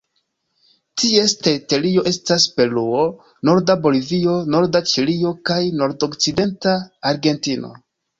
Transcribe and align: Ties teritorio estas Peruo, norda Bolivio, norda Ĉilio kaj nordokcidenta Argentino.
Ties 1.01 1.33
teritorio 1.47 2.03
estas 2.11 2.47
Peruo, 2.55 3.03
norda 3.49 3.75
Bolivio, 3.83 4.33
norda 4.55 4.81
Ĉilio 4.93 5.35
kaj 5.51 5.59
nordokcidenta 5.83 6.75
Argentino. 7.13 7.71